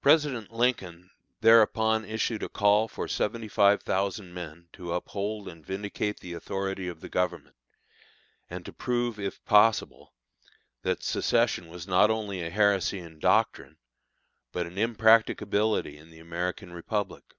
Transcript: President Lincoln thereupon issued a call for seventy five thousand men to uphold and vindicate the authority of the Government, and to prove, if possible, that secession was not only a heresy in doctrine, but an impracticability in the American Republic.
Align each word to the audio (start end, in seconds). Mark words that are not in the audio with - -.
President 0.00 0.50
Lincoln 0.50 1.10
thereupon 1.42 2.02
issued 2.06 2.42
a 2.42 2.48
call 2.48 2.88
for 2.88 3.06
seventy 3.06 3.46
five 3.46 3.82
thousand 3.82 4.32
men 4.32 4.70
to 4.72 4.94
uphold 4.94 5.48
and 5.48 5.66
vindicate 5.66 6.18
the 6.20 6.32
authority 6.32 6.88
of 6.88 7.02
the 7.02 7.10
Government, 7.10 7.54
and 8.48 8.64
to 8.64 8.72
prove, 8.72 9.20
if 9.20 9.44
possible, 9.44 10.14
that 10.80 11.02
secession 11.02 11.68
was 11.68 11.86
not 11.86 12.08
only 12.08 12.40
a 12.40 12.48
heresy 12.48 13.00
in 13.00 13.18
doctrine, 13.18 13.76
but 14.50 14.64
an 14.66 14.78
impracticability 14.78 15.98
in 15.98 16.08
the 16.10 16.20
American 16.20 16.72
Republic. 16.72 17.34